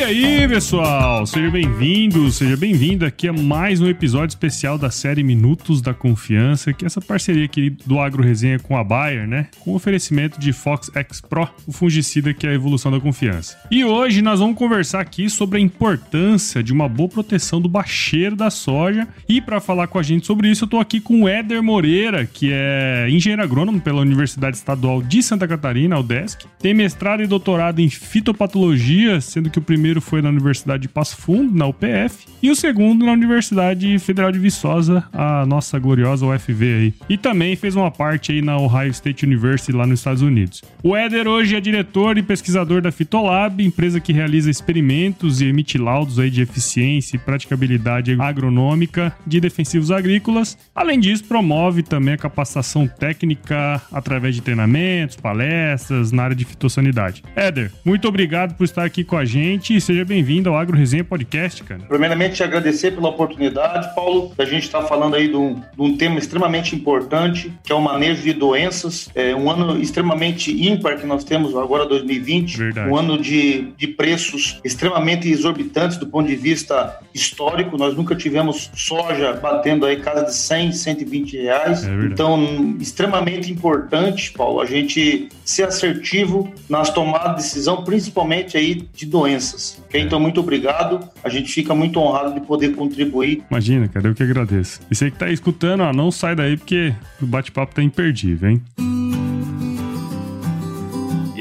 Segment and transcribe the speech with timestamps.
[0.00, 1.26] E aí, pessoal?
[1.26, 6.72] Seja bem-vindo, seja bem-vindo aqui a mais um episódio especial da série Minutos da Confiança,
[6.72, 9.48] que é essa parceria aqui do Agro Resenha com a Bayer, né?
[9.60, 13.58] Com oferecimento de Fox X Pro, o fungicida que é a evolução da confiança.
[13.70, 18.34] E hoje nós vamos conversar aqui sobre a importância de uma boa proteção do bacheiro
[18.34, 19.06] da soja.
[19.28, 22.24] E para falar com a gente sobre isso, eu tô aqui com o Éder Moreira,
[22.24, 26.46] que é engenheiro agrônomo pela Universidade Estadual de Santa Catarina, UDESC.
[26.58, 31.16] Tem mestrado e doutorado em fitopatologia, sendo que o primeiro foi na Universidade de Passo
[31.16, 36.64] Fundo, na UPF, e o segundo na Universidade Federal de Viçosa, a nossa gloriosa UFV
[36.74, 36.94] aí.
[37.08, 40.62] E também fez uma parte aí na Ohio State University lá nos Estados Unidos.
[40.82, 45.78] O Éder hoje é diretor e pesquisador da Fitolab, empresa que realiza experimentos e emite
[45.78, 50.58] laudos aí de eficiência e praticabilidade agronômica de defensivos agrícolas.
[50.74, 57.22] Além disso, promove também a capacitação técnica através de treinamentos, palestras na área de fitossanidade.
[57.36, 61.02] Éder, muito obrigado por estar aqui com a gente e seja bem-vindo ao Agro Resenha
[61.02, 61.80] Podcast, cara.
[61.88, 64.30] Primeiramente, te agradecer pela oportunidade, Paulo.
[64.36, 67.80] A gente está falando aí de um, de um, tema extremamente importante, que é o
[67.80, 69.08] manejo de doenças.
[69.14, 72.58] É um ano extremamente ímpar que nós temos agora, 2020.
[72.58, 72.90] Verdade.
[72.90, 77.78] Um ano de, de preços extremamente exorbitantes do ponto de vista histórico.
[77.78, 81.84] Nós nunca tivemos soja batendo aí casa de 100, 120 reais.
[81.84, 88.86] É então, extremamente importante, Paulo, a gente ser assertivo nas tomadas de decisão, principalmente aí
[88.92, 89.69] de doenças.
[89.92, 90.00] É.
[90.00, 91.00] Então, muito obrigado.
[91.22, 93.42] A gente fica muito honrado de poder contribuir.
[93.50, 94.80] Imagina, cara, eu que agradeço.
[94.90, 98.62] E você que tá escutando, ó, não sai daí porque o bate-papo tá imperdível, hein?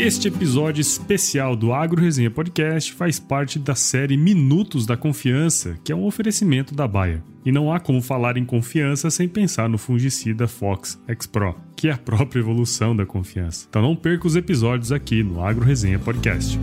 [0.01, 5.91] Este episódio especial do Agro Resenha Podcast faz parte da série Minutos da Confiança, que
[5.91, 7.21] é um oferecimento da Baia.
[7.45, 11.89] E não há como falar em confiança sem pensar no fungicida Fox X Pro, que
[11.89, 13.65] é a própria evolução da confiança.
[13.69, 16.57] Então não perca os episódios aqui no Agro Resenha Podcast.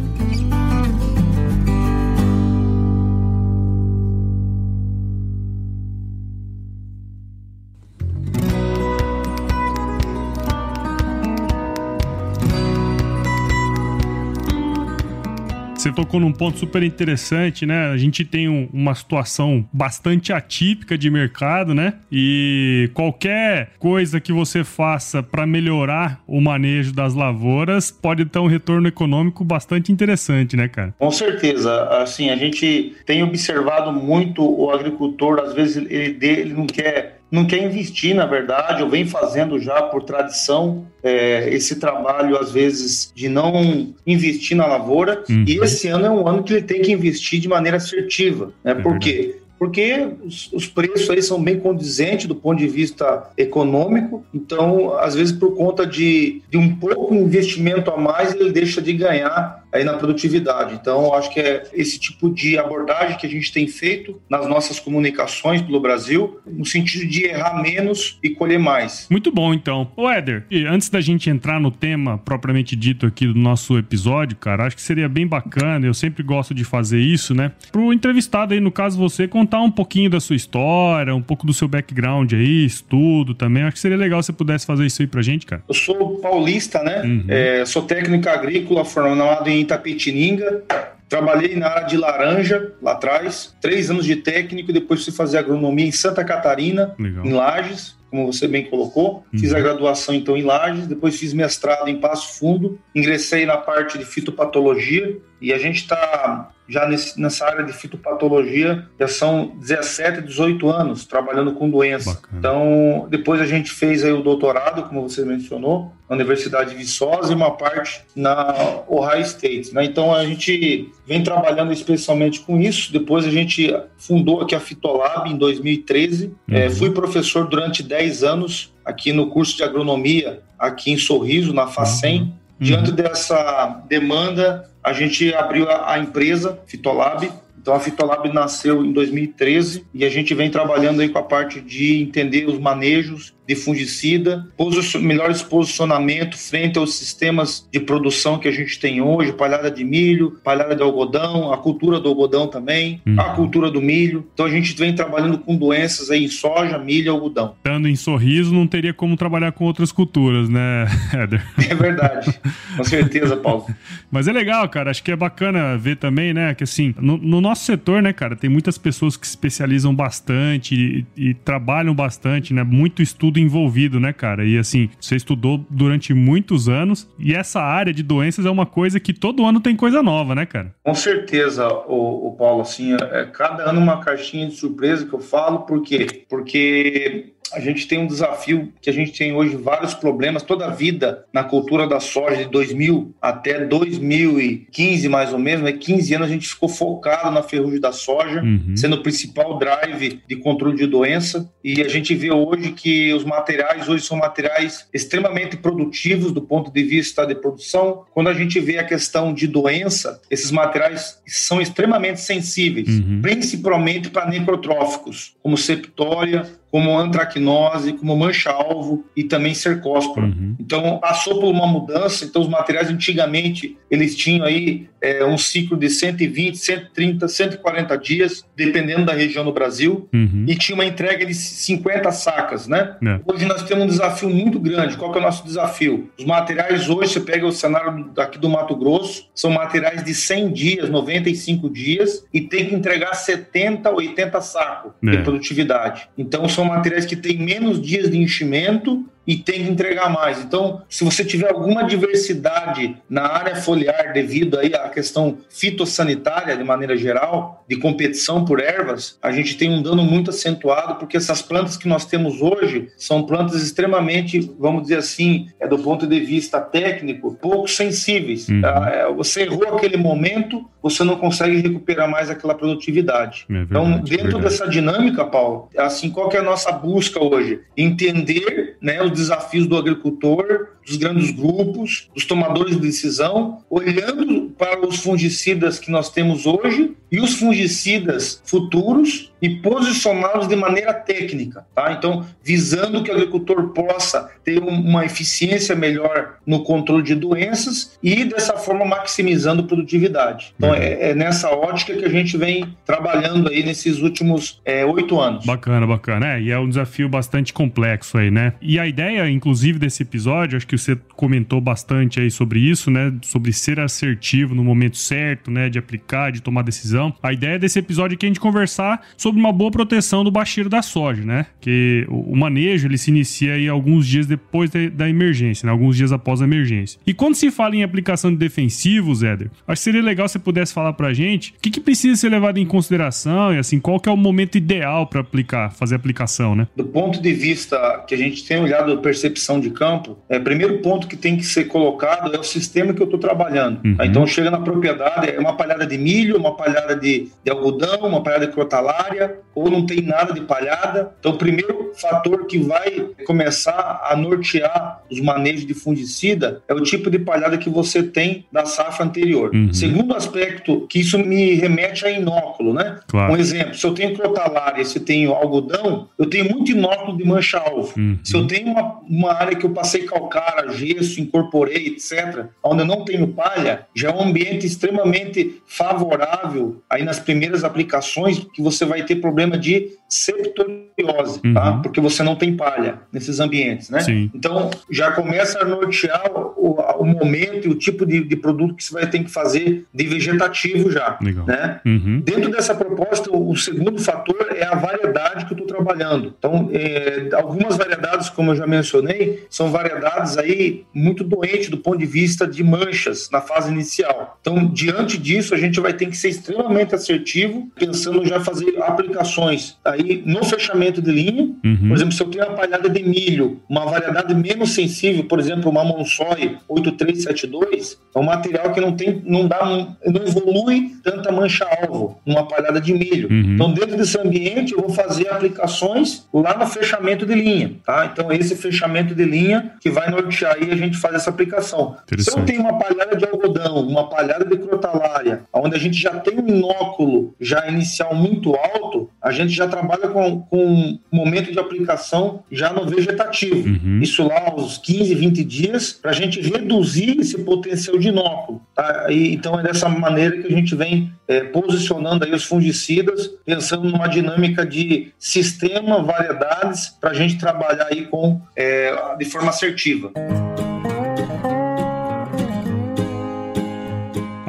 [15.96, 17.89] Tocou num ponto super interessante, né?
[17.89, 21.95] A gente tem um, uma situação bastante atípica de mercado, né?
[22.12, 28.46] E qualquer coisa que você faça para melhorar o manejo das lavouras pode ter um
[28.46, 30.95] retorno econômico bastante interessante, né, cara?
[30.98, 31.89] Com certeza.
[31.89, 37.47] Assim, a gente tem observado muito o agricultor, às vezes ele, ele não quer não
[37.47, 43.13] quer investir, na verdade, ou vem fazendo já por tradição é, esse trabalho, às vezes,
[43.14, 45.25] de não investir na lavoura.
[45.29, 45.45] Uhum.
[45.47, 48.53] E esse ano é um ano que ele tem que investir de maneira assertiva.
[48.63, 48.73] Né?
[48.73, 49.41] É por quê?
[49.59, 55.15] porque os, os, preços aí são bem condizentes do ponto de vista econômico, então, às
[55.15, 59.85] vezes, por conta de, de um pouco investimento a mais, ele deixa de ganhar aí
[59.85, 60.75] na produtividade.
[60.75, 64.81] Então, acho que é esse tipo de abordagem que a gente tem feito nas nossas
[64.81, 69.07] comunicações pelo Brasil, no sentido de errar menos e colher mais.
[69.11, 69.91] Muito bom, então.
[69.97, 74.67] Ô, Éder, antes da gente entrar no tema propriamente dito aqui do nosso episódio, cara,
[74.67, 77.53] acho que seria bem bacana, eu sempre gosto de fazer isso, né?
[77.71, 81.53] Pro entrevistado aí, no caso você, contar um pouquinho da sua história, um pouco do
[81.53, 83.63] seu background aí, estudo também.
[83.63, 85.63] Acho que seria legal se você pudesse fazer isso aí pra gente, cara.
[85.69, 87.03] Eu sou paulista, né?
[87.03, 87.25] Uhum.
[87.29, 90.62] É, sou técnico agrícola formado em Itapetininga.
[91.08, 95.86] Trabalhei na área de laranja lá atrás, três anos de técnico, depois fui fazer agronomia
[95.86, 97.24] em Santa Catarina, Legal.
[97.24, 99.24] em Lages como você bem colocou.
[99.33, 99.39] Uhum.
[99.39, 103.98] Fiz a graduação então em Lages, depois fiz mestrado em Passo Fundo, ingressei na parte
[103.98, 110.23] de fitopatologia e a gente está já nesse, nessa área de fitopatologia já são 17,
[110.23, 112.14] 18 anos trabalhando com doença.
[112.14, 112.39] Bacana.
[112.39, 117.33] Então, depois a gente fez aí o doutorado, como você mencionou, na Universidade de Viçosa
[117.33, 119.73] e uma parte na Ohio State.
[119.73, 119.85] Né?
[119.85, 122.92] Então, a gente vem trabalhando especialmente com isso.
[122.92, 126.27] Depois a gente fundou aqui a Fitolab em 2013.
[126.27, 126.35] Uhum.
[126.51, 131.67] É, fui professor durante 10 anos aqui no curso de agronomia, aqui em Sorriso, na
[131.67, 132.23] FACEM.
[132.23, 132.33] Uhum.
[132.59, 132.97] Diante uhum.
[132.97, 137.29] dessa demanda, a gente abriu a, a empresa Fitolab.
[137.61, 141.61] Então a Fitolab nasceu em 2013 e a gente vem trabalhando aí com a parte
[141.61, 148.49] de entender os manejos de fungicida, posi melhores posicionamento frente aos sistemas de produção que
[148.49, 153.01] a gente tem hoje, palhada de milho, palhada de algodão, a cultura do algodão também,
[153.07, 153.21] uhum.
[153.21, 154.27] a cultura do milho.
[154.35, 157.55] Então a gente vem trabalhando com doenças aí em soja, milho e algodão.
[157.57, 161.45] Estando em sorriso, não teria como trabalhar com outras culturas, né, Éder?
[161.71, 162.39] É verdade,
[162.77, 163.67] com certeza, Paulo.
[164.11, 167.41] Mas é legal, cara, acho que é bacana ver também, né, que assim, no, no
[167.41, 170.75] nosso setor, né, cara, tem muitas pessoas que se especializam bastante
[171.17, 174.44] e, e trabalham bastante, né, muito estudo envolvido, né, cara?
[174.44, 179.00] E assim, você estudou durante muitos anos e essa área de doenças é uma coisa
[179.00, 180.75] que todo ano tem coisa nova, né, cara?
[180.83, 185.21] Com certeza, o, o Paulo, assim, é, cada ano uma caixinha de surpresa que eu
[185.21, 186.25] falo, por quê?
[186.29, 190.71] Porque a gente tem um desafio que a gente tem hoje vários problemas toda a
[190.71, 195.73] vida na cultura da soja de 2000 até 2015 mais ou menos, né?
[195.73, 198.77] 15 anos a gente ficou focado na ferrugem da soja, uhum.
[198.77, 203.25] sendo o principal drive de controle de doença e a gente vê hoje que os
[203.25, 208.05] materiais hoje são materiais extremamente produtivos do ponto de vista de produção.
[208.13, 213.21] Quando a gente vê a questão de doença, esses materiais são extremamente sensíveis, uhum.
[213.21, 220.26] principalmente para necrotróficos, como septória, como antracnose, como mancha-alvo e também cercóspora.
[220.26, 220.56] Uhum.
[220.61, 222.26] Então, passou por uma mudança.
[222.26, 228.44] Então, os materiais antigamente, eles tinham aí é, um ciclo de 120, 130, 140 dias,
[228.55, 230.44] dependendo da região do Brasil, uhum.
[230.46, 232.96] e tinha uma entrega de 50 sacas, né?
[233.02, 233.20] É.
[233.25, 234.99] Hoje nós temos um desafio muito grande.
[234.99, 236.11] Qual que é o nosso desafio?
[236.19, 240.52] Os materiais hoje, você pega o cenário aqui do Mato Grosso, são materiais de 100
[240.52, 245.11] dias, 95 dias, e tem que entregar 70, 80 sacos é.
[245.11, 246.11] de produtividade.
[246.19, 250.40] Então, são materiais que têm menos dias de enchimento e tem que entregar mais.
[250.43, 256.62] Então, se você tiver alguma diversidade na área foliar devido aí à questão fitossanitária de
[256.62, 261.43] maneira geral, de competição por ervas, a gente tem um dano muito acentuado porque essas
[261.43, 266.20] plantas que nós temos hoje são plantas extremamente, vamos dizer assim, é do ponto de
[266.20, 268.49] vista técnico, pouco sensíveis.
[268.49, 268.61] Uhum.
[268.61, 268.90] Tá?
[268.93, 273.46] É, você errou aquele momento, você não consegue recuperar mais aquela produtividade.
[273.49, 277.61] É verdade, então, dentro dessa dinâmica, Paulo, assim, qual que é a nossa busca hoje?
[277.76, 284.87] Entender né, os desafios do agricultor, dos grandes grupos, dos tomadores de decisão, olhando para
[284.87, 291.67] os fungicidas que nós temos hoje e os fungicidas futuros e posicioná-los de maneira técnica,
[291.75, 291.93] tá?
[291.93, 298.25] Então, visando que o agricultor possa ter uma eficiência melhor no controle de doenças e
[298.25, 300.55] dessa forma maximizando produtividade.
[300.56, 305.21] Então, é, é nessa ótica que a gente vem trabalhando aí nesses últimos é, oito
[305.21, 305.44] é, anos.
[305.44, 306.35] Bacana, bacana.
[306.35, 308.55] É, e é um desafio bastante complexo aí, né?
[308.61, 313.12] E a ideia, inclusive, desse episódio, acho que você comentou bastante aí sobre isso, né?
[313.23, 315.69] Sobre ser assertivo no momento certo, né?
[315.69, 317.14] De aplicar, de tomar decisão.
[317.23, 320.69] A ideia desse episódio é que a gente conversar sobre uma boa proteção do baixeiro
[320.69, 321.46] da soja, né?
[321.61, 325.73] Que o manejo ele se inicia aí alguns dias depois da emergência, né?
[325.73, 327.00] Alguns dias após a emergência.
[327.06, 330.38] E quando se fala em aplicação de defensivos, Éder, acho que seria legal se você
[330.38, 333.99] pudesse falar pra gente o que, que precisa ser levado em consideração e assim, qual
[334.00, 336.69] que é o momento ideal para aplicar, fazer aplicação, né?
[336.76, 340.66] Do ponto de vista que a gente tem olhado a percepção de campo, é, primeiro
[340.75, 343.81] ponto que tem que ser colocado é o sistema que eu estou trabalhando.
[343.85, 343.97] Uhum.
[344.03, 348.23] Então chega na propriedade, é uma palhada de milho, uma palhada de, de algodão, uma
[348.23, 351.15] palhada de crotalária, ou não tem nada de palhada.
[351.19, 356.83] Então, o primeiro fator que vai começar a nortear os manejos de fungicida é o
[356.83, 359.51] tipo de palhada que você tem da safra anterior.
[359.55, 359.73] Uhum.
[359.73, 362.99] Segundo aspecto, que isso me remete a inóculo, né?
[363.09, 363.33] Claro.
[363.33, 367.25] Um exemplo, se eu tenho crotalária, se eu tenho algodão, eu tenho muito inóculo de
[367.25, 367.95] mancha-alvo.
[367.97, 368.19] Uhum.
[368.23, 372.87] Se eu tenho uma, uma área que eu passei calcário, gesso, incorporei, etc., onde eu
[372.87, 378.85] não tenho palha, já é um ambiente extremamente favorável aí nas primeiras aplicações que você
[378.85, 381.49] vai ter problema de septoriose, tá?
[381.49, 381.55] uhum.
[381.55, 381.73] tá?
[381.82, 384.00] Porque você não tem palha nesses ambientes, né?
[384.00, 384.31] Sim.
[384.35, 388.85] Então, já começa a nortear o, o momento e o tipo de, de, produto que
[388.85, 391.47] você vai ter que fazer de vegetativo já, Legal.
[391.47, 391.81] né?
[391.85, 392.21] Uhum.
[392.25, 396.35] Dentro dessa proposta, o, o, segundo fator é a variedade que eu estou trabalhando.
[396.38, 400.46] Então, é, algumas variedades, como eu já mencionei, são variedades aí
[400.95, 404.38] muito doentes do ponto de vista de manchas na fase inicial.
[404.41, 409.76] Então, diante disso, a gente vai ter que ser extremamente assertivo, pensando já fazer aplicações
[409.85, 411.50] aí no fechamento de linha.
[411.65, 411.88] Uhum.
[411.88, 415.71] Por exemplo, se eu tenho uma palhada de milho, uma variedade menos sensível, por exemplo,
[415.71, 419.65] uma Monsoy 8372, é um material que não tem, não dá,
[420.05, 423.29] não evolui tanta mancha-alvo numa palhada de milho.
[423.31, 423.55] Uhum.
[423.55, 428.11] Então, dentro desse ambiente, eu vou fazer aplicações lá no fechamento de linha, tá?
[428.12, 431.97] Então, esse fechamento de linha que vai nortear aí a gente faz essa aplicação.
[432.18, 436.18] Se eu tenho uma palhada de algodão, uma palhada de crotalária, onde a gente já
[436.18, 441.59] tem um inóculo já inicial muito alto, a gente já trabalha com, com momento de
[441.59, 443.68] aplicação já no vegetativo.
[443.68, 444.00] Uhum.
[444.02, 448.61] Isso lá aos 15, 20 dias, para a gente reduzir esse potencial de inóculo.
[448.75, 449.06] Tá?
[449.11, 453.88] E, então é dessa maneira que a gente vem é, posicionando aí os fungicidas, pensando
[453.88, 460.11] numa dinâmica de sistema, variedades, para a gente trabalhar aí com, é, de forma assertiva.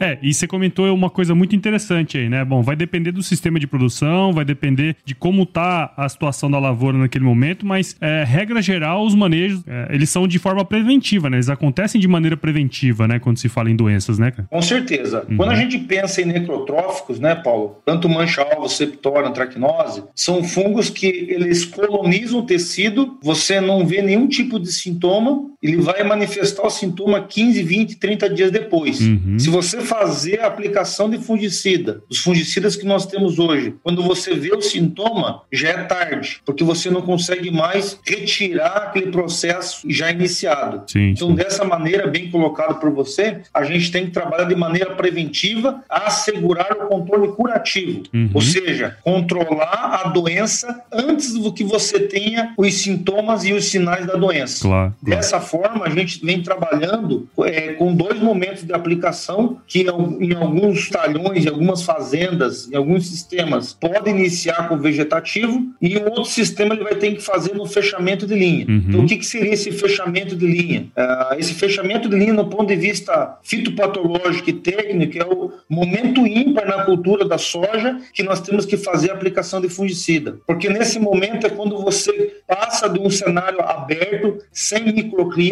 [0.00, 2.44] É, e você comentou uma coisa muito interessante aí, né?
[2.44, 6.58] Bom, vai depender do sistema de produção, vai depender de como tá a situação da
[6.58, 11.30] lavoura naquele momento, mas é, regra geral, os manejos, é, eles são de forma preventiva,
[11.30, 11.36] né?
[11.36, 13.18] Eles acontecem de maneira preventiva, né?
[13.18, 14.32] Quando se fala em doenças, né?
[14.50, 15.24] Com certeza.
[15.28, 15.36] Uhum.
[15.36, 17.78] Quando a gente pensa em necrotróficos, né, Paulo?
[17.84, 24.28] Tanto mancha-alvo, septória, antracnose, são fungos que eles colonizam o tecido, você não vê nenhum
[24.28, 29.00] tipo de sintoma, ele vai manifestar o sintoma 15, 20, 30 dias depois.
[29.00, 29.38] Uhum.
[29.38, 34.34] Se você fazer a aplicação de fungicida, os fungicidas que nós temos hoje, quando você
[34.34, 40.10] vê o sintoma, já é tarde, porque você não consegue mais retirar aquele processo já
[40.10, 40.90] iniciado.
[40.90, 41.34] Sim, então, sim.
[41.34, 46.72] dessa maneira, bem colocado por você, a gente tem que trabalhar de maneira preventiva, assegurar
[46.72, 48.30] o controle curativo, uhum.
[48.32, 54.06] ou seja, controlar a doença antes do que você tenha os sintomas e os sinais
[54.06, 54.62] da doença.
[54.62, 54.94] Claro, claro.
[55.02, 60.88] Dessa forma, a gente vem trabalhando é, com dois momentos de aplicação que em alguns
[60.88, 66.74] talhões, em algumas fazendas, em alguns sistemas, pode iniciar com vegetativo e um outro sistema
[66.74, 68.66] ele vai ter que fazer no fechamento de linha.
[68.68, 68.84] Uhum.
[68.88, 70.88] Então, o que, que, seria esse fechamento de linha?
[70.96, 76.26] Uh, esse fechamento de linha, no ponto de vista fitopatológico e técnico, é o momento
[76.26, 80.38] ímpar na cultura da soja que nós temos que fazer a aplicação de fungicida.
[80.46, 85.45] Porque nesse momento é quando você passa de um cenário aberto, sem microclima,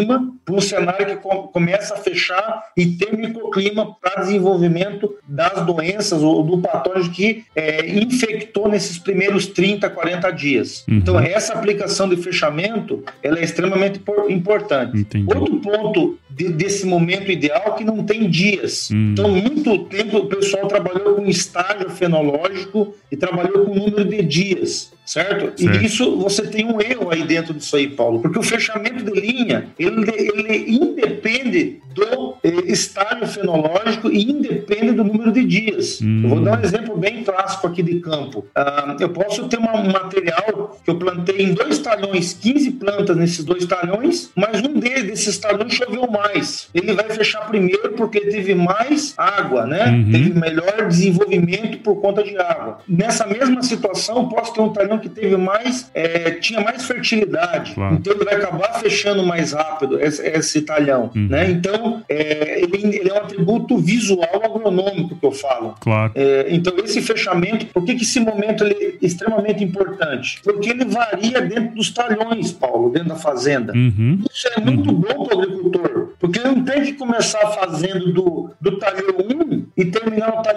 [0.45, 1.17] para um cenário que
[1.53, 7.89] começa a fechar e ter microclima para desenvolvimento das doenças ou do patógeno que é,
[7.91, 10.85] infectou nesses primeiros 30, 40 dias.
[10.89, 10.97] Uhum.
[10.97, 14.99] Então, essa aplicação de fechamento ela é extremamente importante.
[14.99, 15.27] Entendi.
[15.35, 18.91] Outro ponto de, desse momento ideal que não tem dias.
[18.91, 19.13] Uhum.
[19.13, 24.95] Então, muito tempo o pessoal trabalhou com estágio fenológico e trabalhou com número de dias
[25.05, 25.61] certo?
[25.61, 25.63] certo?
[25.63, 29.21] E isso você tem um erro aí dentro disso aí, Paulo, porque o fechamento de
[29.21, 36.01] linha ele, ele independe do eh, estágio fenológico e independe do número de dias.
[36.03, 36.23] Hum.
[36.25, 38.41] Eu vou dar um exemplo bem clássico aqui de campo.
[38.57, 43.17] Uh, eu posso ter uma, um material que eu plantei em dois talhões, 15 plantas
[43.17, 46.69] nesses dois talhões, mas um desses talhões choveu mais.
[46.75, 49.91] Ele vai fechar primeiro porque teve mais água, né?
[49.91, 50.11] Uhum.
[50.11, 52.79] Teve melhor desenvolvimento por conta de água.
[52.89, 57.75] Nessa mesma situação, eu posso ter um talhão que teve mais, é, tinha mais fertilidade.
[57.75, 57.95] Claro.
[57.97, 61.29] Então ele vai acabar fechando mais rápido esse, esse talhão, uhum.
[61.29, 61.51] né?
[61.51, 65.75] Então é, ele, ele, é um atributo visual agronômico que eu falo.
[65.81, 66.13] Claro.
[66.15, 70.41] É, então esse fechamento, por que, que esse momento é extremamente importante?
[70.43, 73.73] Porque ele varia dentro dos talhões, Paulo, dentro da fazenda.
[73.73, 74.21] Uhum.
[74.33, 75.01] Isso é muito uhum.
[75.01, 79.44] bom para o agricultor, porque ele não tem que começar fazendo do, do talhão 1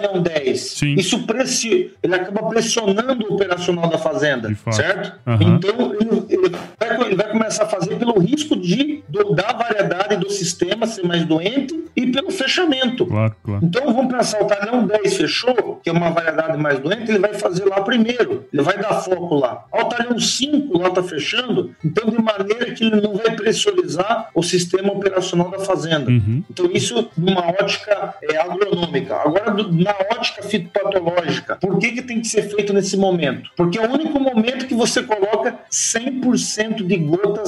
[0.08, 0.60] talhão 10.
[0.60, 0.94] Sim.
[0.94, 5.12] Isso pressi ele acaba pressionando o operacional da fazenda fazenda, certo?
[5.26, 5.56] Uhum.
[5.56, 10.16] Então, ele, ele, vai, ele, vai, começar a fazer pelo risco de, do, da variedade
[10.16, 13.06] do sistema ser mais doente e pelo fechamento.
[13.06, 13.64] Claro, claro.
[13.64, 17.34] Então, vamos pensar, o talhão 10 fechou, que é uma variedade mais doente, ele vai
[17.34, 19.64] fazer lá primeiro, ele vai dar foco lá.
[19.72, 24.42] Ao talhão 5 lá está fechando, então, de maneira que ele não vai pressurizar o
[24.42, 26.10] sistema operacional da fazenda.
[26.10, 26.42] Uhum.
[26.50, 29.16] Então, isso numa ótica é, agronômica.
[29.16, 33.50] Agora, na ótica fitopatológica, por que, que tem que ser feito nesse momento?
[33.56, 36.96] Porque é o único momento que você coloca 100% de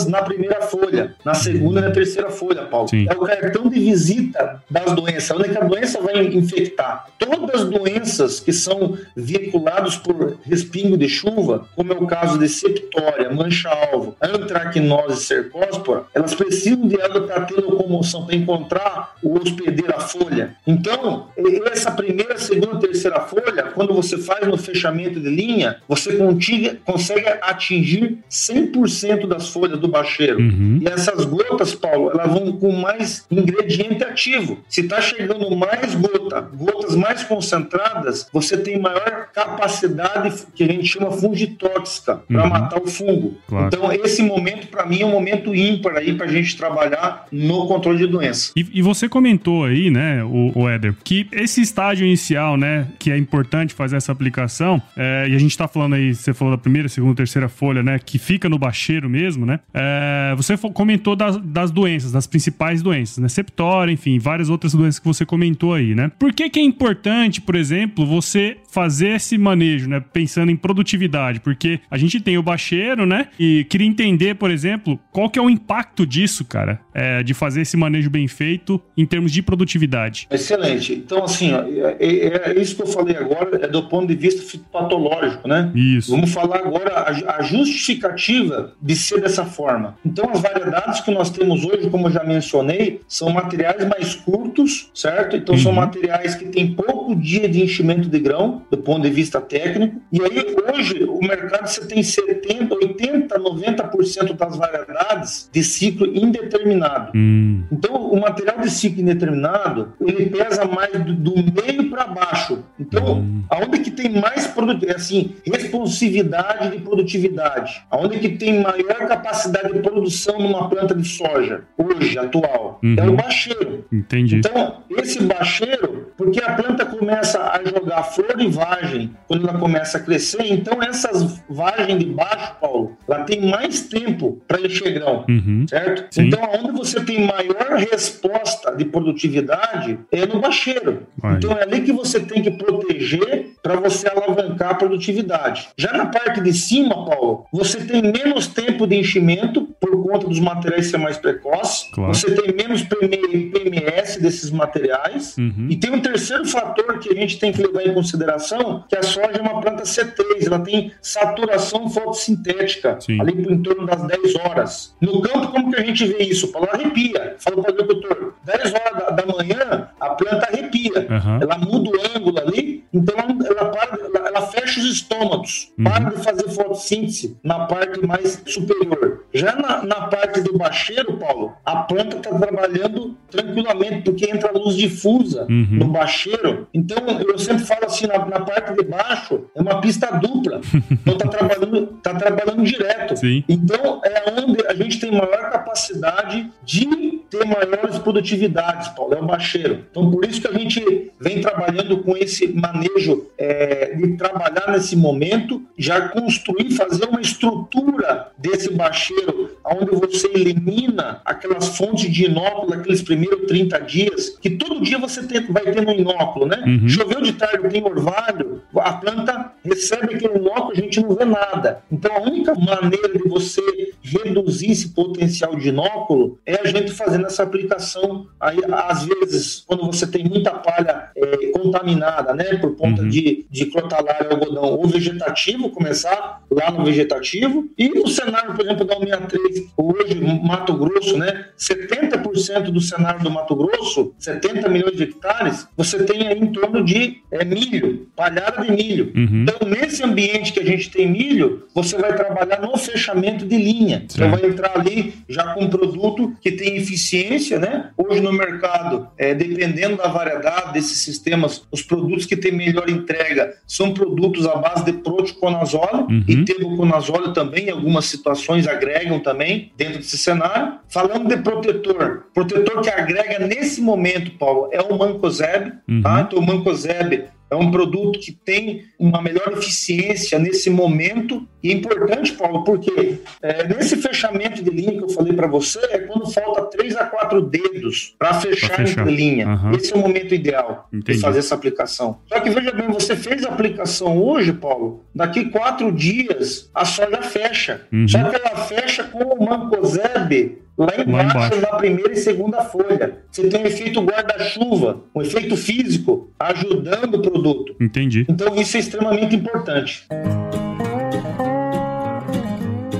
[0.09, 2.89] na primeira folha, na segunda e na terceira folha, Paulo.
[2.89, 3.07] Sim.
[3.09, 7.07] É o cartão de visita das doenças, onde a doença vai infectar.
[7.19, 12.49] Todas as doenças que são veiculadas por respingo de chuva, como é o caso de
[12.49, 19.95] septória, mancha-alvo, antracnose cercóspora, elas precisam de água para ter locomoção, para encontrar o hospedeiro,
[19.95, 20.57] a folha.
[20.67, 21.29] Então,
[21.73, 26.79] essa primeira, segunda e terceira folha, quando você faz no fechamento de linha, você contiga
[26.85, 30.39] consegue atingir 100% das folhas do bacheiro.
[30.39, 30.79] Uhum.
[30.81, 34.59] E essas gotas, Paulo, elas vão com mais ingrediente ativo.
[34.69, 40.87] Se está chegando mais gota, gotas mais concentradas, você tem maior capacidade que a gente
[40.87, 42.49] chama fungitóxica para uhum.
[42.49, 43.39] matar o fungo.
[43.47, 43.67] Claro.
[43.67, 47.67] Então, esse momento, para mim, é um momento ímpar aí para a gente trabalhar no
[47.67, 48.53] controle de doença.
[48.57, 53.11] E, e você comentou aí, né, o, o Éder, que esse estágio inicial, né, que
[53.11, 56.59] é importante fazer essa aplicação, é, e a gente está falando aí, você falou da
[56.59, 57.99] primeira, segunda, terceira folha, né?
[57.99, 59.61] Que fica no bacheiro mesmo, né?
[59.75, 63.29] É, você comentou das, das, doenças, das principais doenças, né?
[63.29, 66.11] Septora, enfim, várias outras doenças que você comentou aí, né?
[66.19, 70.01] Por que, que é importante, por exemplo, você fazer esse manejo, né?
[70.13, 73.29] Pensando em produtividade, porque a gente tem o bacheiro, né?
[73.39, 77.63] E queria entender, por exemplo, qual que é o impacto disso, cara, é, de fazer
[77.63, 80.29] esse manejo bem feito em termos de produtividade.
[80.31, 80.93] Excelente.
[80.93, 84.15] Então, assim, ó, é, é, é, isso que eu falei agora, é do ponto de
[84.15, 85.71] vista patológico, né?
[85.75, 86.11] Isso.
[86.11, 89.97] Vamos falar agora a, a justificativa de ser dessa forma.
[90.05, 94.91] Então, as variedades que nós temos hoje, como eu já mencionei, são materiais mais curtos,
[94.95, 95.37] certo?
[95.37, 95.61] Então, uhum.
[95.61, 100.01] são materiais que têm pouco dia de enchimento de grão, do ponto de vista técnico.
[100.13, 107.13] E aí, hoje, o mercado você tem 70, 80, 90% das variedades de ciclo indeterminado.
[107.15, 107.65] Uhum.
[107.71, 112.59] Então, o material de ciclo indeterminado, ele pesa mais do, do meio para baixo.
[112.79, 113.45] Então, uhum.
[113.49, 119.30] aonde que tem mais produtividade, assim, responsividade de produtividade, aonde que tem maior capacidade
[119.73, 122.97] de produção numa planta de soja, hoje, atual, uhum.
[122.99, 123.85] é o bacheiro.
[123.93, 124.37] Entendi.
[124.37, 129.99] Então, esse bacheiro, porque a planta começa a jogar flor e vagem, quando ela começa
[129.99, 135.25] a crescer, então essas vagens de baixo, Paulo, ela tem mais tempo para encher grão,
[135.29, 135.67] uhum.
[135.69, 136.07] certo?
[136.15, 136.27] Sim.
[136.27, 141.07] Então, onde você tem maior resposta de produtividade é no bacheiro.
[141.17, 141.37] Vai.
[141.37, 145.69] Então, é ali que você tem que proteger para você alavancar a produtividade.
[145.77, 150.41] Já na parte de cima, Paulo, você tem menos tempo de enchimento por conta dos
[150.41, 152.15] materiais ser mais precoces, claro.
[152.15, 155.67] você tem menos PMS desses materiais, uhum.
[155.69, 159.03] e tem um terceiro fator que a gente tem que levar em consideração, que a
[159.03, 163.21] soja é uma planta C3, ela tem saturação fotossintética, Sim.
[163.21, 164.97] ali por em torno das 10 horas.
[165.01, 166.49] No campo, como que a gente vê isso?
[166.49, 167.37] Paulo arrepia.
[167.39, 171.07] Fala para o agricultor, 10 horas da, da, manhã, a planta arrepia.
[171.11, 171.39] Uhum.
[171.41, 175.85] Ela muda o ângulo ali, então ela, para, ela, ela fecha os estômatos, uhum.
[175.85, 179.10] para de fazer fotossíntese na parte mais superior.
[179.33, 184.77] Já na, na parte do bacheiro, Paulo, a planta está trabalhando tranquilamente, porque entra luz
[184.77, 185.67] difusa uhum.
[185.71, 186.67] no bacheiro.
[186.75, 190.61] Então, eu sempre falo assim, na, na parte de baixo, é uma pista dupla.
[191.01, 193.17] Então, está trabalhando, tá trabalhando direto.
[193.17, 193.43] Sim.
[193.49, 199.25] Então, é onde a gente tem maior capacidade de ter maiores produtividades, Paulo, é o
[199.25, 199.85] bacheiro.
[199.91, 204.97] Então, por isso que a gente vem trabalhando com esse manejo é, de trabalhar nesse
[204.97, 212.75] momento, já construir, fazer uma estrutura desse bacheiro, onde você elimina aquelas fontes de inóculo,
[212.75, 216.63] aqueles primeiros 30 dias, que todo dia você tem, vai ter no inóculo, né?
[216.67, 216.89] Uhum.
[216.89, 221.83] Choveu de tarde, tem orvalho, a planta recebe aquele inóculo, a gente não vê nada.
[221.91, 223.61] Então, a única maneira de você
[224.03, 228.27] reduzir esse potencial de inóculo é a gente fazendo essa aplicação.
[228.41, 233.09] Aí, às vezes, quando você tem muita palha é, contaminada, né, por conta uhum.
[233.09, 237.69] de, de crotalária algodão ou vegetativo, começar lá no vegetativo.
[237.77, 243.31] E no cenário, por exemplo, da 63, hoje, Mato Grosso, né, 70% do cenário do
[243.31, 248.63] Mato Grosso, 70 milhões de hectares, você tem aí em torno de é, milho, palhada
[248.63, 249.13] de milho.
[249.15, 249.43] Uhum.
[249.43, 254.05] Então, nesse ambiente que a gente tem milho, você vai trabalhar no fechamento de linha.
[254.09, 257.10] Você vai entrar ali já com um produto que tem eficiência,
[257.59, 257.91] né?
[257.97, 263.55] Hoje no mercado, é, dependendo da variedade desses sistemas, os produtos que têm melhor entrega
[263.67, 266.25] são produtos à base de proticonazole uhum.
[266.29, 270.75] e tebuconazole também, em algumas situações agregam também dentro desse cenário.
[270.89, 276.03] Falando de protetor, protetor que agrega nesse momento, Paulo, é o Mancozeb, uhum.
[276.03, 276.21] tá?
[276.21, 281.75] Então o Mancozeb é um produto que tem uma melhor eficiência nesse momento e é
[281.75, 286.31] importante, Paulo, porque é, nesse fechamento de linha que eu falei para você é quando
[286.31, 289.07] falta três a quatro dedos para fechar, fechar.
[289.07, 289.47] a linha.
[289.47, 289.73] Uhum.
[289.73, 291.19] Esse é o momento ideal Entendi.
[291.19, 292.19] de fazer essa aplicação.
[292.27, 297.21] Só que veja bem, você fez a aplicação hoje, Paulo, daqui quatro dias a soja
[297.23, 297.83] fecha.
[297.93, 298.09] Uhum.
[298.09, 302.63] Só que ela fecha com o Mancozeb Lá embaixo, lá embaixo, na primeira e segunda
[302.63, 303.19] folha.
[303.31, 307.77] Você tem um efeito guarda-chuva, um efeito físico, ajudando o produto.
[307.79, 308.25] Entendi.
[308.27, 310.09] Então isso é extremamente importante.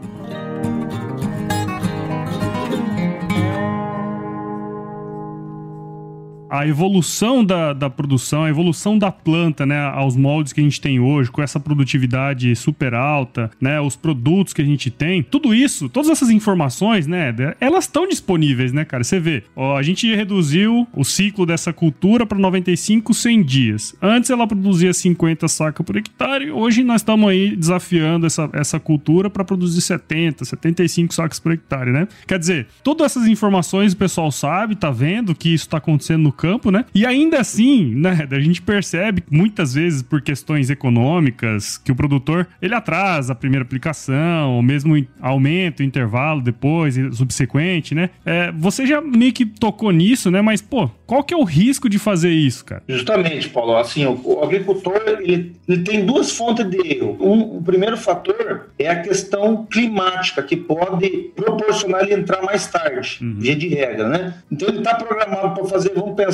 [6.53, 10.79] A evolução da, da produção, a evolução da planta, né, aos moldes que a gente
[10.79, 15.51] tem hoje, com essa produtividade super alta, né, os produtos que a gente tem, tudo
[15.51, 19.03] isso, todas essas informações, né, elas estão disponíveis, né, cara?
[19.03, 23.95] Você vê, ó, a gente reduziu o ciclo dessa cultura para 95, 100 dias.
[23.99, 29.27] Antes ela produzia 50 sacas por hectare, hoje nós estamos aí desafiando essa, essa cultura
[29.27, 32.07] para produzir 70, 75 sacas por hectare, né?
[32.27, 36.31] Quer dizer, todas essas informações o pessoal sabe, tá vendo que isso tá acontecendo no
[36.43, 36.83] campo, né?
[36.93, 42.45] E ainda assim, né, a gente percebe muitas vezes por questões econômicas que o produtor
[42.61, 48.09] ele atrasa a primeira aplicação, ou mesmo aumenta o intervalo depois, subsequente, né?
[48.25, 50.41] É, você já meio que tocou nisso, né?
[50.41, 52.83] Mas, pô, qual que é o risco de fazer isso, cara?
[52.89, 53.77] Justamente, Paulo.
[53.77, 57.17] Assim, o, agricultor ele, ele, tem duas fontes de erro.
[57.21, 63.19] Um, o primeiro fator é a questão climática, que pode proporcionar ele entrar mais tarde,
[63.21, 63.35] uhum.
[63.37, 64.33] via de regra, né?
[64.51, 66.32] Então ele está programado para fazer, vamos pensar,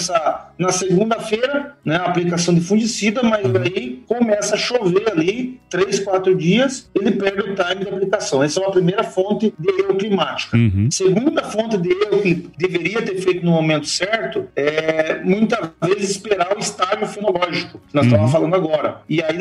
[0.57, 3.61] na segunda-feira, né, a aplicação de fungicida, mas uhum.
[3.61, 8.43] aí começa a chover ali, três, quatro dias, ele perde o time da aplicação.
[8.43, 10.57] Essa é uma primeira fonte de erro climática.
[10.57, 10.89] Uhum.
[10.91, 16.55] Segunda fonte de erro que deveria ter feito no momento certo é muitas vezes esperar
[16.55, 18.09] o estágio fenológico, que nós uhum.
[18.09, 19.01] estávamos falando agora.
[19.07, 19.37] E aí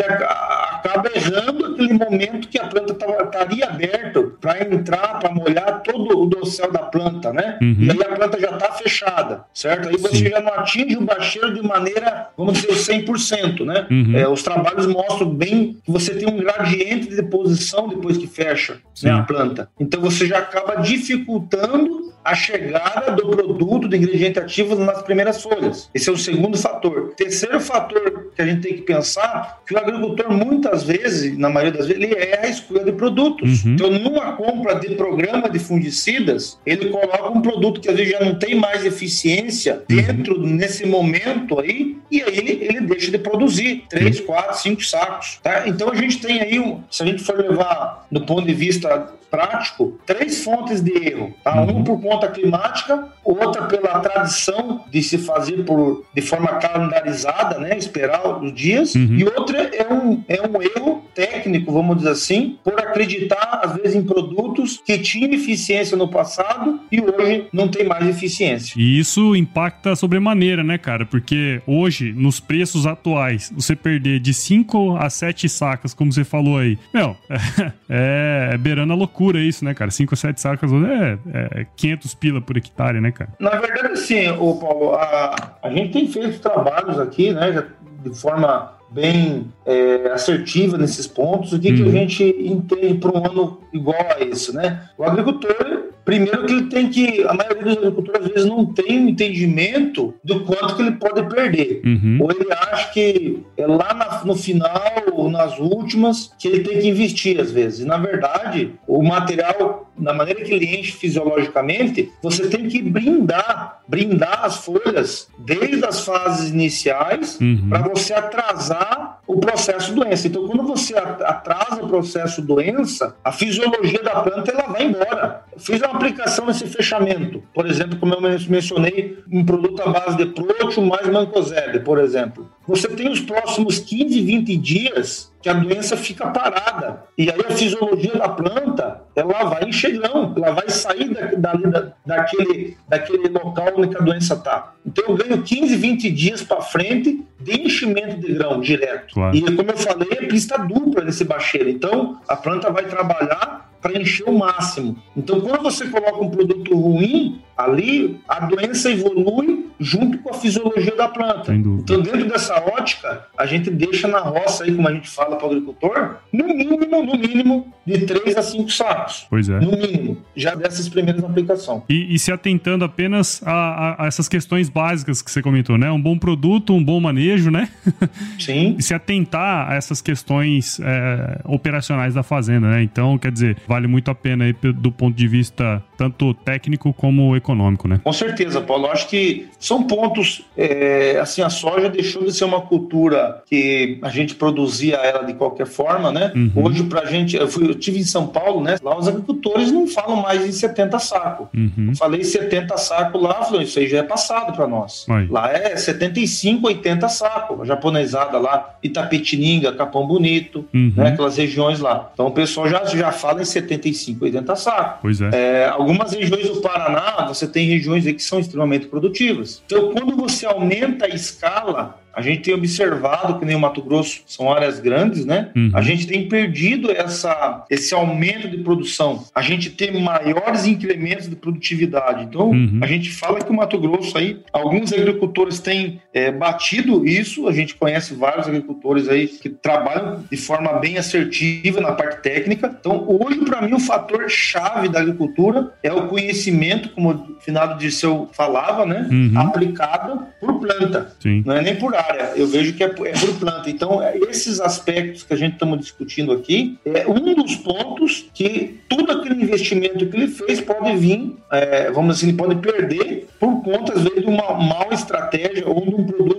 [0.78, 6.26] acaba errando aquele momento que a planta estaria aberta para entrar, para molhar todo o
[6.26, 7.58] dossel da planta, né?
[7.60, 7.76] Uhum.
[7.80, 9.88] E aí a planta já está fechada, certo?
[9.88, 10.28] Aí você Sim.
[10.30, 13.86] já não atinge o bacheiro de maneira, vamos dizer, 100%, né?
[13.90, 14.16] Uhum.
[14.16, 18.78] É, os trabalhos mostram bem que você tem um gradiente de deposição depois que fecha
[19.02, 19.68] né, a planta.
[19.78, 25.88] Então você já acaba dificultando a chegada do produto, do ingrediente ativo nas primeiras folhas.
[25.94, 27.14] Esse é o segundo fator.
[27.16, 31.78] Terceiro fator que a gente tem que pensar, que o agricultor muitas vezes, na maioria
[31.78, 33.64] das vezes, ele é a escolha de produtos.
[33.64, 33.72] Uhum.
[33.72, 38.22] Então, numa compra de programa de fungicidas, ele coloca um produto que às vezes já
[38.22, 39.96] não tem mais eficiência uhum.
[39.96, 40.46] dentro, uhum.
[40.46, 44.26] nesse momento aí, e aí ele, ele deixa de produzir três, uhum.
[44.26, 45.40] quatro, cinco sacos.
[45.42, 45.66] Tá?
[45.66, 49.98] Então, a gente tem aí, se a gente for levar do ponto de vista prático
[50.06, 51.34] três fontes de erro.
[51.42, 51.60] Tá?
[51.60, 51.78] Uhum.
[51.78, 57.76] Um por conta climática, outra pela tradição de se fazer por, de forma calendarizada, né?
[57.78, 59.16] esperar os dias, uhum.
[59.16, 63.94] e outra é um, é um erro técnico, vamos dizer assim, por acreditar, às vezes,
[63.94, 68.74] em produtos que tinham eficiência no passado e hoje não tem mais eficiência.
[68.76, 71.04] E isso impacta sobremaneira, né, cara?
[71.04, 76.58] Porque hoje, nos preços atuais, você perder de 5 a 7 sacas, como você falou
[76.58, 77.16] aí, meu,
[77.88, 79.90] é, é beirando a loucura isso, né, cara?
[79.90, 81.18] 5 ou 7 sacas é,
[81.60, 83.30] é 500 pila por hectare, né, cara?
[83.38, 87.66] Na verdade, assim, o Paulo, a, a gente tem feito trabalhos aqui, né,
[88.02, 91.52] de forma bem é, assertiva nesses pontos.
[91.52, 91.76] O que, uhum.
[91.76, 91.92] que a uhum.
[91.92, 94.88] gente entende para um ano igual a esse, né?
[94.96, 98.98] O agricultor Primeiro que ele tem que, a maioria dos agricultores às vezes não tem
[98.98, 101.82] um entendimento do quanto que ele pode perder.
[101.84, 102.16] Uhum.
[102.22, 106.80] Ou ele acha que é lá na, no final ou nas últimas que ele tem
[106.80, 107.80] que investir às vezes.
[107.80, 113.80] E, na verdade, o material, na maneira que ele enche fisiologicamente, você tem que brindar,
[113.86, 117.68] brindar as folhas desde as fases iniciais uhum.
[117.68, 120.26] para você atrasar o processo doença.
[120.26, 125.42] Então, quando você atrasa o processo doença, a fisiologia da planta ela vai embora.
[125.58, 127.42] Fiz uma aplicação nesse fechamento.
[127.52, 132.48] Por exemplo, como eu mencionei, um produto à base de próteo mais mancozeb, por exemplo.
[132.68, 137.04] Você tem os próximos 15, 20 dias que a doença fica parada.
[137.16, 142.76] E aí a fisiologia da planta, ela vai enxergão, ela vai sair da, da, daquele,
[142.86, 144.74] daquele local onde a doença está.
[144.84, 149.14] Então eu ganho 15, 20 dias para frente de enchimento de grão direto.
[149.14, 149.34] Claro.
[149.34, 151.70] E como eu falei, é pista dupla nesse bacheiro.
[151.70, 154.96] Então a planta vai trabalhar para encher o máximo.
[155.16, 160.94] Então, quando você coloca um produto ruim ali, a doença evolui junto com a fisiologia
[160.94, 161.52] da planta.
[161.52, 165.46] Então, dentro dessa ótica, a gente deixa na roça aí, como a gente fala para
[165.46, 169.26] o agricultor, no mínimo, no mínimo, de 3 a 5 sacos.
[169.30, 169.58] Pois é.
[169.60, 171.82] No mínimo, já dessas primeiras aplicações.
[171.88, 175.90] E, e se atentando apenas a, a, a, essas questões básicas que você comentou, né?
[175.90, 177.68] Um bom produto, um bom manejo, né?
[178.38, 178.76] Sim.
[178.78, 182.82] e se atentar a essas questões é, operacionais da fazenda, né?
[182.82, 187.36] Então, quer dizer, vale muito a pena aí do ponto de vista tanto técnico como
[187.36, 188.00] econômico, né?
[188.02, 188.86] Com certeza, Paulo.
[188.86, 194.08] Acho que são pontos, é, assim, a soja deixou de ser uma cultura que a
[194.08, 196.32] gente produzia ela de qualquer forma, né?
[196.34, 196.52] Uhum.
[196.54, 198.76] Hoje, pra gente, eu, fui, eu tive em São Paulo, né?
[198.82, 201.48] Lá os agricultores não falam mais em 70 sacos.
[201.54, 201.88] Uhum.
[201.88, 205.06] Eu falei 70 sacos lá, falei, isso aí já é passado para nós.
[205.28, 207.60] Lá é 75, 80 sacos.
[207.60, 210.92] A japonesada lá, Itapetininga, Capão Bonito, uhum.
[210.96, 211.08] né?
[211.08, 212.10] Aquelas regiões lá.
[212.12, 214.98] Então o pessoal já, já fala em 75, 80 sacos.
[215.02, 215.30] Pois é.
[215.32, 219.62] é algumas regiões do Paraná, você tem regiões que são extremamente produtivas.
[219.66, 224.22] Então, quando você aumenta a escala, a gente tem observado que nem o Mato Grosso
[224.26, 225.50] são áreas grandes, né?
[225.54, 225.70] Uhum.
[225.72, 229.24] A gente tem perdido essa, esse aumento de produção.
[229.32, 232.24] A gente tem maiores incrementos de produtividade.
[232.24, 232.80] Então, uhum.
[232.82, 237.46] a gente fala que o Mato Grosso aí, alguns agricultores têm é, batido isso.
[237.46, 242.76] A gente conhece vários agricultores aí que trabalham de forma bem assertiva na parte técnica.
[242.80, 247.78] Então, hoje, para mim, o fator chave da agricultura é o conhecimento, como o finado
[247.78, 249.06] Dirceu falava, né?
[249.08, 249.38] Uhum.
[249.38, 251.12] Aplicado por planta.
[251.20, 251.44] Sim.
[251.46, 253.68] Não é nem por área área, eu vejo que é, é planta.
[253.68, 258.80] Então, é, esses aspectos que a gente estamos discutindo aqui é um dos pontos que
[258.88, 263.92] todo aquele investimento que ele fez pode vir, é, vamos assim, pode perder por conta,
[263.94, 266.37] às vezes, de uma mal estratégia ou de um produto,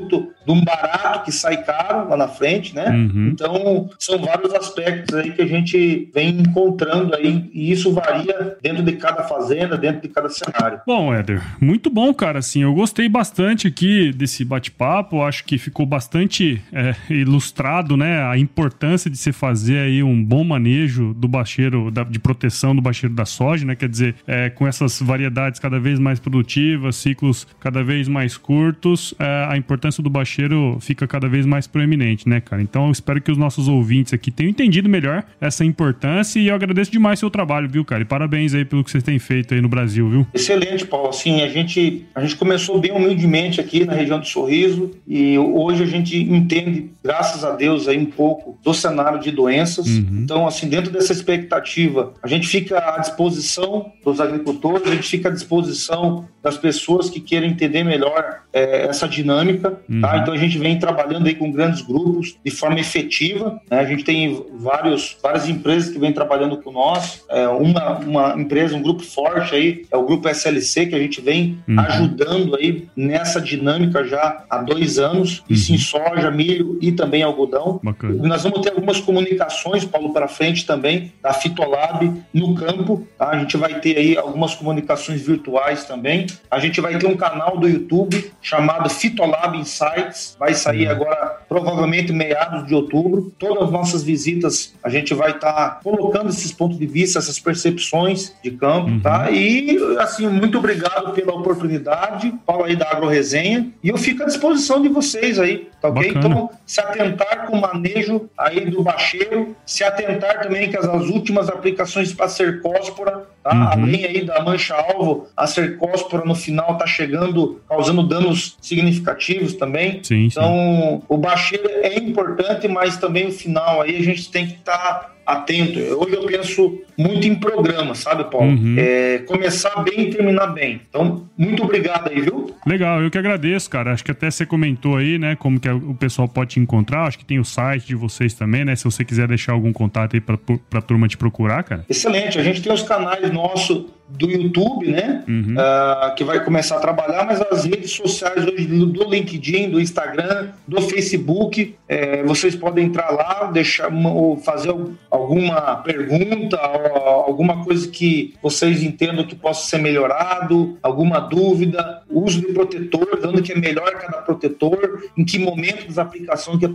[0.49, 2.89] de um barato que sai caro lá na frente, né?
[2.89, 3.29] Uhum.
[3.31, 8.81] Então, são vários aspectos aí que a gente vem encontrando aí e isso varia dentro
[8.81, 10.81] de cada fazenda, dentro de cada cenário.
[10.87, 15.85] Bom, Éder, muito bom, cara, assim, eu gostei bastante aqui desse bate-papo, acho que ficou
[15.85, 21.91] bastante é, ilustrado, né, a importância de se fazer aí um bom manejo do bacheiro,
[21.91, 25.79] da, de proteção do bacheiro da soja, né, quer dizer, é, com essas variedades cada
[25.79, 30.38] vez mais produtivas, ciclos cada vez mais curtos, é, a importância do bacheiro
[30.79, 32.61] fica cada vez mais proeminente, né, cara?
[32.61, 36.55] Então eu espero que os nossos ouvintes aqui tenham entendido melhor essa importância e eu
[36.55, 38.01] agradeço demais seu trabalho, viu, cara?
[38.01, 40.27] E parabéns aí pelo que vocês têm feito aí no Brasil, viu?
[40.33, 41.09] Excelente, Paulo.
[41.09, 45.83] Assim, a gente, a gente começou bem humildemente aqui na região do Sorriso e hoje
[45.83, 49.87] a gente entende, graças a Deus, aí um pouco do cenário de doenças.
[49.87, 50.21] Uhum.
[50.23, 55.29] Então, assim, dentro dessa expectativa, a gente fica à disposição dos agricultores, a gente fica
[55.29, 59.77] à disposição das pessoas que queiram entender melhor é, essa dinâmica, tá?
[59.89, 60.01] uhum.
[60.01, 60.17] tá?
[60.17, 63.79] Então a gente vem trabalhando aí com grandes grupos de forma efetiva, né?
[63.79, 68.75] A gente tem vários, várias empresas que vêm trabalhando com nós, é, uma, uma empresa,
[68.75, 71.79] um grupo forte aí, é o grupo SLC, que a gente vem uhum.
[71.79, 75.45] ajudando aí nessa dinâmica já há dois anos, uhum.
[75.49, 77.79] isso em soja, milho e também algodão.
[77.83, 78.27] Bacana.
[78.27, 83.29] Nós vamos ter algumas comunicações, Paulo, para frente também, da Fitolab no campo, tá?
[83.29, 87.57] A gente vai ter aí algumas comunicações virtuais também, a gente vai ter um canal
[87.57, 90.91] do YouTube chamado Fitolab Insights, vai sair uhum.
[90.93, 93.33] agora provavelmente meados de outubro.
[93.39, 97.39] Todas as nossas visitas a gente vai estar tá colocando esses pontos de vista, essas
[97.39, 98.99] percepções de campo, uhum.
[98.99, 99.31] tá?
[99.31, 104.25] E assim, muito obrigado pela oportunidade, Paulo aí da Agro Resenha, e eu fico à
[104.27, 106.13] disposição de vocês aí, tá ok?
[106.13, 106.35] Bacana.
[106.35, 111.07] Então, se atentar com o manejo aí do bacheiro, se atentar também que as, as
[111.07, 113.53] últimas aplicações para cercóspora Tá?
[113.55, 113.83] Uhum.
[113.83, 120.01] Além aí da mancha-alvo, a cercóspora no final está chegando, causando danos significativos também.
[120.03, 121.01] Sim, então, sim.
[121.07, 121.38] o bacheiro
[121.81, 125.79] é importante, mas também o final aí a gente tem que estar tá atento.
[125.79, 128.47] Hoje eu penso muito em programa, sabe, Paulo?
[128.47, 128.75] Uhum.
[128.77, 130.81] É, começar bem e terminar bem.
[130.89, 132.53] Então, muito obrigado aí, viu?
[132.65, 133.93] Legal, eu que agradeço, cara.
[133.93, 137.05] Acho que até você comentou aí, né, como que o pessoal pode te encontrar.
[137.05, 138.75] Acho que tem o site de vocês também, né?
[138.75, 140.37] Se você quiser deixar algum contato aí pra,
[140.69, 141.85] pra turma te procurar, cara.
[141.87, 142.39] Excelente.
[142.39, 145.23] A gente tem os canais nossos do YouTube, né?
[145.27, 145.55] Uhum.
[145.55, 150.49] Uh, que vai começar a trabalhar, mas as redes sociais hoje do LinkedIn, do Instagram,
[150.67, 154.73] do Facebook, é, vocês podem entrar lá, deixar ou fazer
[155.09, 162.53] alguma pergunta, alguma coisa que vocês entendam que possa ser melhorado, alguma dúvida, uso de
[162.53, 166.69] protetores, onde que é melhor cada protetor, em que momento das aplicações que é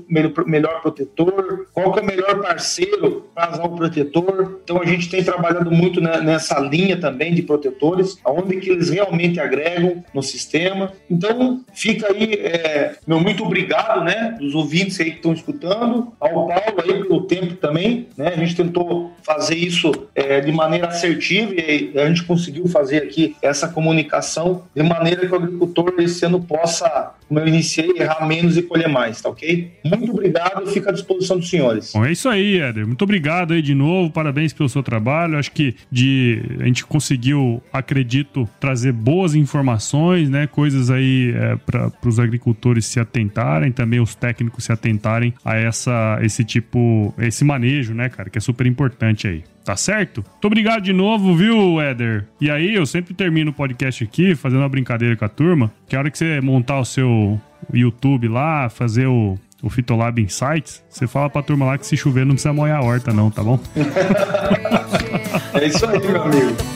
[0.47, 4.61] melhor protetor, qual que é o melhor parceiro para usar o protetor.
[4.63, 8.91] Então a gente tem trabalhado muito nessa linha também também de protetores, aonde que eles
[8.91, 10.93] realmente agregam no sistema.
[11.11, 16.47] Então, fica aí é, meu muito obrigado, né, dos ouvintes aí que estão escutando, ao
[16.47, 21.53] Paulo aí pelo tempo também, né, a gente tentou fazer isso é, de maneira assertiva
[21.55, 26.43] e a gente conseguiu fazer aqui essa comunicação de maneira que o agricultor esse ano
[26.43, 29.73] possa como eu iniciei, errar menos e colher mais, tá ok?
[29.85, 31.93] Muito obrigado fico à disposição dos senhores.
[31.93, 32.87] Bom, é isso aí, Éder.
[32.87, 35.39] Muito obrigado aí de novo, parabéns pelo seu trabalho.
[35.39, 40.47] Acho que de, a gente conseguiu, acredito, trazer boas informações, né?
[40.47, 46.19] Coisas aí é, para os agricultores se atentarem, também os técnicos se atentarem a essa,
[46.23, 49.45] esse tipo, esse manejo, né, cara, que é super importante aí.
[49.65, 50.23] Tá certo?
[50.31, 52.27] Muito obrigado de novo, viu, Éder?
[52.39, 55.73] E aí, eu sempre termino o podcast aqui fazendo uma brincadeira com a turma.
[55.89, 57.41] Que a hora que você montar o seu
[57.73, 62.27] YouTube lá, fazer o, o Fitolab Insights, você fala pra turma lá que se chover
[62.27, 63.59] não precisa molhar a horta, não, tá bom?
[65.55, 66.74] é isso aí, meu amigo.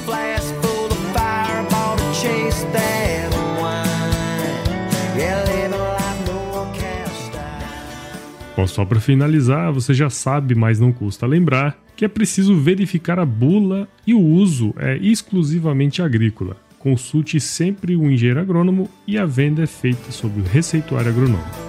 [8.66, 13.26] Só para finalizar, você já sabe, mas não custa lembrar que é preciso verificar a
[13.26, 16.56] bula e o uso é exclusivamente agrícola.
[16.78, 21.68] consulte sempre o engenheiro agrônomo e a venda é feita sob o receituário agronômico.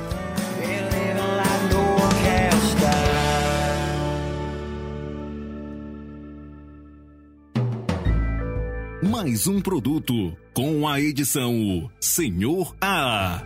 [9.11, 13.43] Mais um produto com a edição Senhor A.